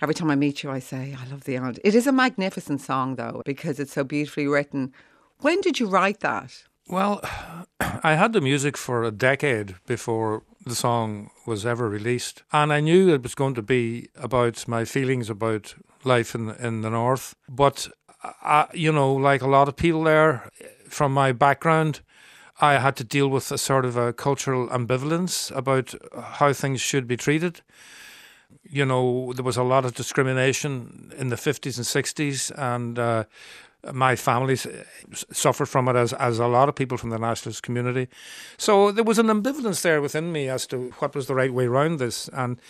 [0.00, 1.80] Every time I meet you, I say I love the island.
[1.82, 4.92] It is a magnificent song, though, because it's so beautifully written.
[5.40, 6.64] When did you write that?
[6.86, 7.20] Well,
[7.80, 12.80] I had the music for a decade before the song was ever released, and I
[12.80, 17.34] knew it was going to be about my feelings about life in in the north.
[17.48, 17.88] But
[18.22, 20.50] I, you know, like a lot of people there,
[20.88, 22.00] from my background,
[22.60, 27.06] I had to deal with a sort of a cultural ambivalence about how things should
[27.06, 27.62] be treated.
[28.62, 33.24] You know, there was a lot of discrimination in the 50s and 60s, and uh,
[33.92, 34.56] my family
[35.32, 38.08] suffered from it as, as a lot of people from the nationalist community.
[38.56, 41.66] So there was an ambivalence there within me as to what was the right way
[41.66, 42.60] around this, and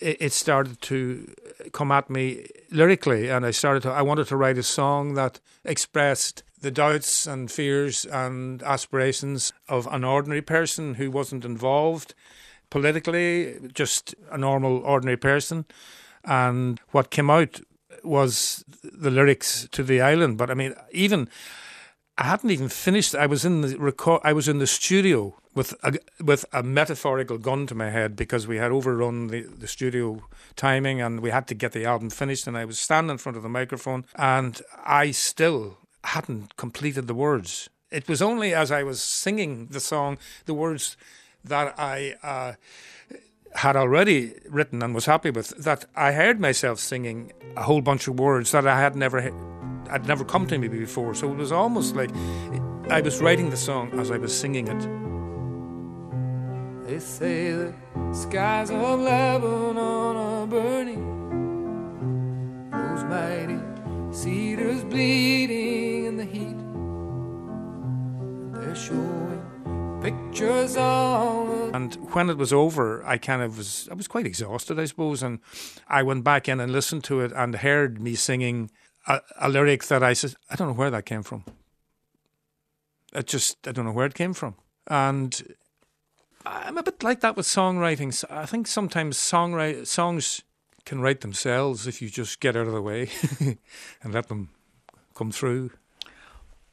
[0.00, 1.32] it, it started to
[1.72, 5.40] come at me lyrically, and I started to I wanted to write a song that
[5.64, 12.14] expressed the doubts and fears and aspirations of an ordinary person who wasn't involved
[12.70, 15.64] politically, just a normal ordinary person.
[16.24, 17.60] And what came out
[18.02, 20.38] was the lyrics to the island.
[20.38, 21.28] But I mean, even
[22.18, 23.14] I hadn't even finished.
[23.14, 24.22] I was in the record.
[24.24, 28.46] I was in the studio with a, with a metaphorical gun to my head because
[28.46, 30.22] we had overrun the, the studio
[30.54, 32.46] timing and we had to get the album finished.
[32.46, 37.14] And I was standing in front of the microphone and I still hadn't completed the
[37.14, 37.68] words.
[37.90, 40.96] It was only as I was singing the song, the words
[41.46, 42.14] that I.
[42.22, 42.52] Uh,
[43.54, 48.06] had already written and was happy with that I heard myself singing a whole bunch
[48.06, 49.18] of words that I had never
[49.88, 51.14] had never come to me before.
[51.14, 52.10] So it was almost like
[52.90, 54.82] I was writing the song as I was singing it.
[56.86, 57.72] They say the
[58.12, 61.02] skies of Lebanon are burning,
[62.70, 63.58] those mighty
[64.12, 66.58] cedars bleeding in the heat.
[68.54, 69.35] They're showing
[70.10, 74.78] pictures of And when it was over, I kind of was I was quite exhausted,
[74.78, 75.40] I suppose, and
[75.88, 78.70] I went back in and listened to it and heard me singing
[79.08, 81.44] a, a lyric that I said I don't know where that came from.
[83.14, 84.54] It just I don't know where it came from,
[84.86, 85.56] and
[86.44, 88.24] I'm a bit like that with songwriting.
[88.30, 90.42] I think sometimes songwrite songs
[90.84, 94.50] can write themselves if you just get out of the way and let them
[95.14, 95.72] come through.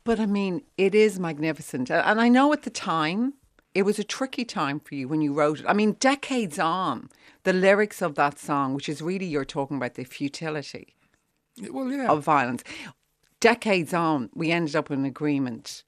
[0.04, 1.90] But I mean, it is magnificent.
[1.90, 3.34] And I know at the time,
[3.74, 5.66] it was a tricky time for you when you wrote it.
[5.68, 7.10] I mean, decades on,
[7.44, 10.96] the lyrics of that song, which is really you're talking about the futility
[11.70, 12.64] Well, yeah, of violence.
[13.40, 15.84] Decades on, we ended up with an agreement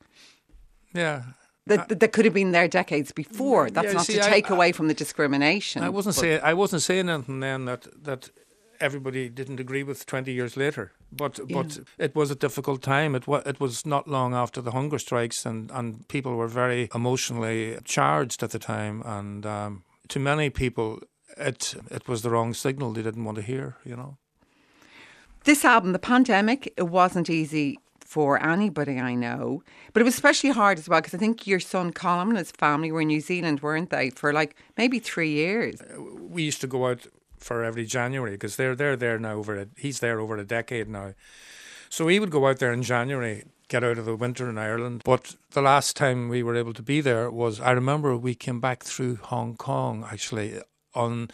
[0.94, 1.24] yeah.
[1.68, 3.70] that, that, that could have been there decades before.
[3.70, 5.84] That's yeah, not see, to take I- away from the discrimination.
[5.84, 8.30] I wasn't saying I wasn't saying anything then that that
[8.80, 10.92] everybody didn't agree with 20 years later.
[11.12, 13.16] But but it was a difficult time.
[13.16, 16.90] It was it was not long after the hunger strikes, and and people were very
[16.94, 21.00] emotionally charged at the time, and um, to many people.
[21.38, 24.18] It it was the wrong signal they didn't want to hear, you know.
[25.44, 29.62] This album, the pandemic, it wasn't easy for anybody I know,
[29.92, 32.52] but it was especially hard as well because I think your son Colin and his
[32.52, 35.82] family were in New Zealand, weren't they, for like maybe three years?
[36.36, 39.68] we used to go out for every January because they're they're there now over a,
[39.78, 41.14] he's there over a decade now.
[41.90, 45.02] So he would go out there in January, get out of the winter in Ireland.
[45.06, 48.60] But the last time we were able to be there was I remember we came
[48.60, 50.60] back through Hong Kong actually
[50.94, 51.30] on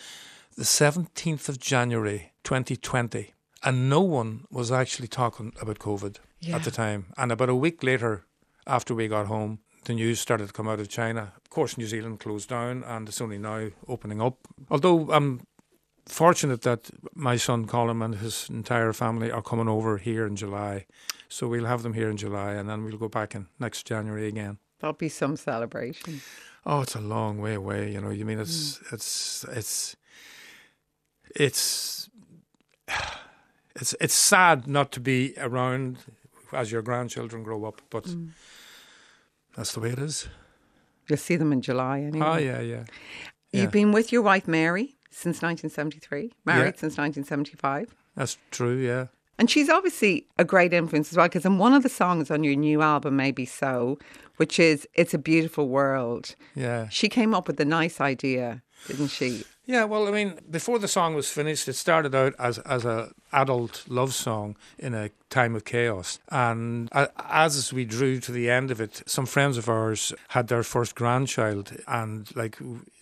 [0.58, 3.34] the 17th of January 2020
[3.64, 6.18] and no one was actually talking about COVID
[6.52, 7.08] at the time.
[7.16, 8.26] And about a week later
[8.66, 11.34] after we got home the news started to come out of China.
[11.38, 14.38] Of course, New Zealand closed down, and it's only now opening up.
[14.70, 15.42] Although I'm
[16.12, 20.86] fortunate that my son Colin and his entire family are coming over here in July,
[21.30, 24.28] so we'll have them here in July, and then we'll go back in next January
[24.28, 24.58] again.
[24.80, 26.22] There'll be some celebration.
[26.66, 27.92] Oh, it's a long way away.
[27.92, 28.94] You know, you mean it's mm.
[28.94, 29.96] it's it's
[31.36, 32.10] it's
[33.76, 36.00] it's it's sad not to be around
[36.52, 38.32] as your grandchildren grow up, but mm.
[39.56, 40.28] that's the way it is.
[41.08, 42.26] You'll see them in July anyway.
[42.26, 42.84] Oh yeah, yeah.
[43.52, 43.62] yeah.
[43.62, 46.80] You've been with your wife Mary since 1973, married Yeah.
[46.80, 47.96] since 1975.
[48.16, 48.78] That's true.
[48.78, 49.08] Yeah.
[49.38, 52.44] And she's obviously a great influence as well, because in one of the songs on
[52.44, 53.98] your new album, Maybe So,
[54.38, 56.88] which is It's a Beautiful World, Yeah.
[56.90, 59.44] she came up with a nice idea, didn't she?
[59.66, 63.14] Yeah, well, I mean, before the song was finished, it started out as as a
[63.32, 66.90] adult love song in a time of chaos, and
[67.30, 70.94] as we drew to the end of it, some friends of ours had their first
[70.96, 72.58] grandchild, and like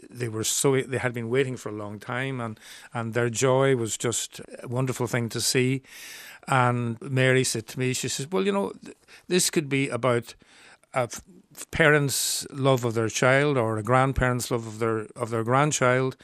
[0.10, 2.60] they were so they had been waiting for a long time, and
[2.94, 5.82] and their joy was just a wonderful thing to see.
[6.48, 8.74] And Mary said to me, she says, "Well, you know,
[9.28, 10.36] this could be about."
[10.92, 11.08] A
[11.70, 16.18] parents' love of their child or a grandparent's love of their of their grandchild,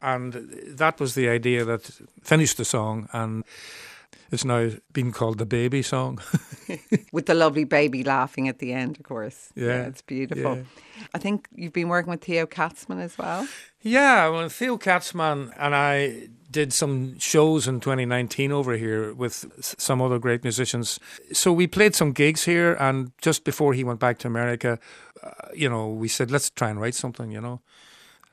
[0.00, 0.32] and
[0.68, 1.90] that was the idea that
[2.22, 3.44] finished the song and.
[4.30, 6.20] It's now been called the baby song.
[7.12, 9.50] with the lovely baby laughing at the end, of course.
[9.54, 9.66] Yeah.
[9.66, 10.56] yeah it's beautiful.
[10.56, 10.62] Yeah.
[11.14, 13.46] I think you've been working with Theo Katzman as well.
[13.80, 20.00] Yeah, well, Theo Katzman and I did some shows in 2019 over here with some
[20.00, 21.00] other great musicians.
[21.32, 24.78] So we played some gigs here, and just before he went back to America,
[25.22, 27.60] uh, you know, we said, let's try and write something, you know.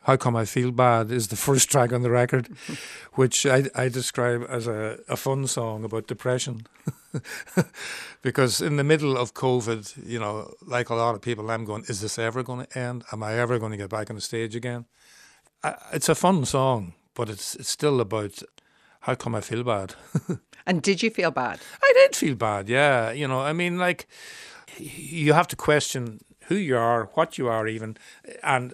[0.01, 2.49] How Come I Feel Bad is the first track on the record,
[3.13, 6.65] which I, I describe as a, a fun song about depression.
[8.21, 11.83] because in the middle of COVID, you know, like a lot of people, I'm going,
[11.87, 13.03] is this ever going to end?
[13.11, 14.85] Am I ever going to get back on the stage again?
[15.63, 18.41] I, it's a fun song but it's it's still about
[19.01, 19.95] how come I feel bad.
[20.65, 21.59] and did you feel bad?
[21.81, 22.69] I did feel bad.
[22.69, 24.07] Yeah, you know, I mean, like
[24.77, 27.97] you have to question who you are, what you are, even,
[28.43, 28.73] and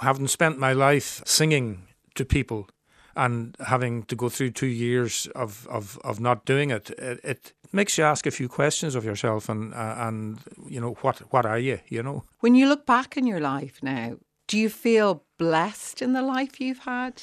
[0.00, 2.68] having spent my life singing to people
[3.16, 7.52] and having to go through two years of, of, of not doing it, it, it
[7.72, 10.38] makes you ask a few questions of yourself and uh, and
[10.68, 13.82] you know what what are you you know when you look back in your life
[13.82, 17.22] now do you feel blessed in the life you've had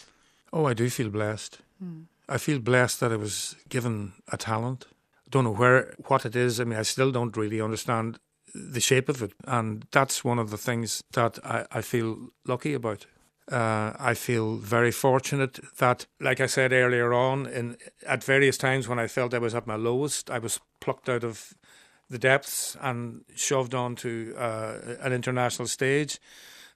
[0.54, 1.60] Oh, I do feel blessed.
[1.84, 2.06] Mm.
[2.28, 4.86] I feel blessed that I was given a talent.
[5.26, 6.60] I don't know where what it is.
[6.60, 8.20] I mean, I still don't really understand
[8.54, 12.74] the shape of it, and that's one of the things that I, I feel lucky
[12.74, 13.06] about.
[13.52, 17.78] Uh, I feel very fortunate that, like I said earlier on, in
[18.08, 21.24] at various times when I felt I was at my lowest, I was plucked out
[21.24, 21.54] of
[22.10, 26.20] the depths and shoved onto uh, an international stage.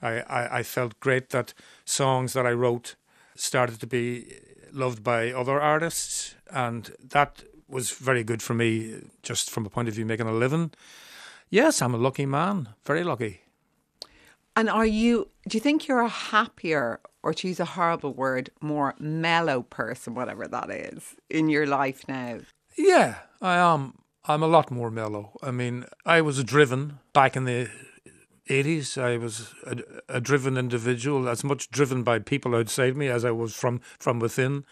[0.02, 1.54] I, I, I felt great that
[1.86, 2.96] songs that I wrote
[3.36, 4.34] started to be
[4.72, 9.88] loved by other artists, and that was very good for me, just from a point
[9.88, 10.72] of view making a living.
[11.50, 13.42] Yes, I'm a lucky man, very lucky.
[14.56, 15.30] And are you?
[15.48, 20.16] Do you think you're a happier, or to use a horrible word, more mellow person,
[20.16, 22.40] whatever that is, in your life now?
[22.78, 24.00] Yeah, I am.
[24.28, 25.34] I'm a lot more mellow.
[25.44, 27.70] I mean, I was driven back in the
[28.50, 29.00] 80s.
[29.00, 29.78] I was a,
[30.10, 34.20] a, driven individual, as much driven by people outside me as I was from, from
[34.20, 34.66] within.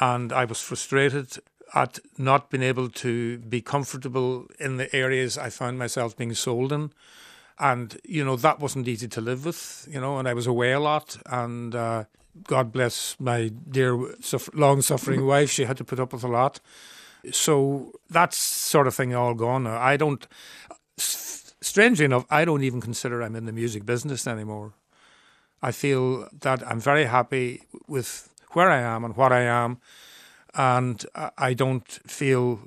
[0.00, 1.38] And I was frustrated
[1.74, 6.72] at not being able to be comfortable in the areas I found myself being sold
[6.72, 6.92] in.
[7.58, 10.72] And, you know, that wasn't easy to live with, you know, and I was away
[10.72, 11.16] a lot.
[11.26, 12.04] And uh,
[12.44, 13.98] God bless my dear
[14.52, 16.60] long suffering wife, she had to put up with a lot.
[17.32, 20.26] So that sort of thing all gone I don't
[20.96, 24.74] strangely enough, I don't even consider I'm in the music business anymore.
[25.62, 29.80] I feel that I'm very happy with where I am and what I am,
[30.56, 31.04] and
[31.36, 32.60] I don't feel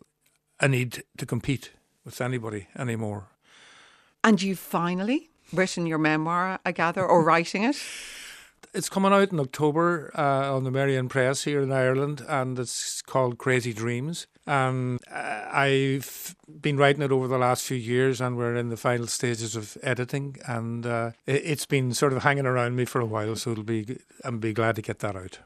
[0.59, 1.71] a need to compete
[2.05, 3.27] with anybody anymore.
[4.23, 7.81] And you've finally written your memoir, I gather, or writing it?
[8.71, 13.01] It's coming out in October uh, on the Merrion Press here in Ireland, and it's
[13.01, 14.27] called Crazy Dreams.
[14.45, 19.07] Um, I've been writing it over the last few years, and we're in the final
[19.07, 23.35] stages of editing, and uh, it's been sort of hanging around me for a while.
[23.35, 25.39] So it'll be I'm be glad to get that out.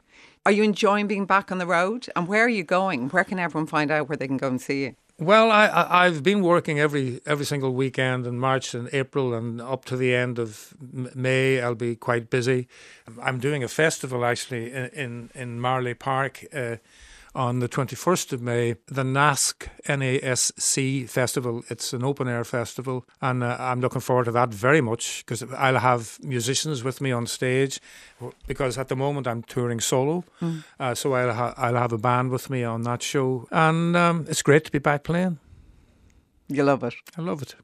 [0.44, 2.08] Are you enjoying being back on the road?
[2.14, 3.08] And where are you going?
[3.08, 4.96] Where can everyone find out where they can go and see you?
[5.18, 9.84] Well, I, have been working every every single weekend in March and April, and up
[9.84, 12.66] to the end of May, I'll be quite busy.
[13.22, 16.44] I'm doing a festival actually in in, in Marlay Park.
[16.52, 16.76] Uh,
[17.34, 21.62] on the 21st of May, the NASC NASC festival.
[21.68, 25.42] It's an open air festival, and uh, I'm looking forward to that very much because
[25.52, 27.80] I'll have musicians with me on stage.
[28.46, 30.64] Because at the moment I'm touring solo, mm.
[30.78, 34.26] uh, so I'll ha- I'll have a band with me on that show, and um,
[34.28, 35.38] it's great to be back playing.
[36.48, 36.94] You love it.
[37.16, 37.54] I love it.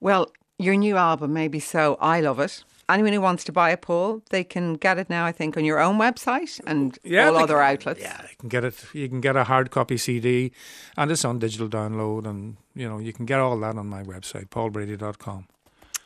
[0.00, 1.96] Well, your new album, maybe so.
[2.00, 5.24] I love it anyone who wants to buy a Paul, they can get it now.
[5.24, 8.00] I think on your own website and yeah, all other outlets.
[8.00, 8.84] Yeah, you can get it.
[8.92, 10.52] You can get a hard copy CD,
[10.96, 14.02] and it's on digital download, and you know you can get all that on my
[14.02, 15.46] website, paulbrady.com.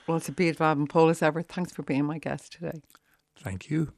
[0.06, 1.42] Well, it's a beautiful album, Paul as ever.
[1.42, 2.82] Thanks for being my guest today.
[3.38, 3.92] Thank you.